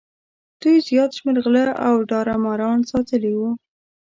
[0.61, 3.49] دوی زیات شمېر غله او داړه ماران ساتلي وو.